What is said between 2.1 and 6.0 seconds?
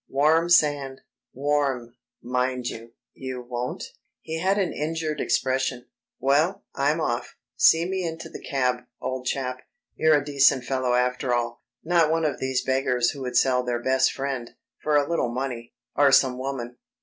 mind you... you won't?" He had an injured expression.